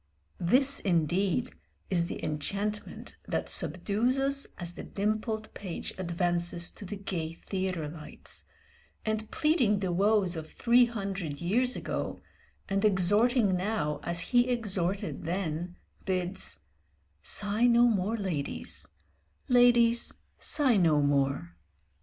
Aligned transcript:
This 0.39 0.79
indeed 0.79 1.51
is 1.91 2.07
the 2.07 2.25
enchantment 2.25 3.17
that 3.27 3.49
subdues 3.49 4.17
us 4.17 4.47
as 4.57 4.73
the 4.73 4.81
dimpled 4.81 5.53
page 5.53 5.93
advances 5.95 6.71
to 6.71 6.85
the 6.85 6.95
gay 6.95 7.33
theatre 7.33 7.87
lights, 7.87 8.45
and 9.05 9.29
pleading 9.29 9.77
the 9.77 9.91
woes 9.91 10.35
of 10.35 10.51
three 10.53 10.85
hundred 10.85 11.39
years 11.39 11.75
ago, 11.75 12.19
and 12.67 12.83
exhorting 12.83 13.55
now 13.55 13.99
as 14.01 14.21
he 14.33 14.49
exhorted 14.49 15.21
then, 15.21 15.75
bids 16.03 16.61
"Sigh 17.21 17.67
no 17.67 17.83
more, 17.83 18.17
ladies; 18.17 18.87
ladies, 19.47 20.15
sigh 20.39 20.77
no 20.77 20.99
more." 20.99 21.55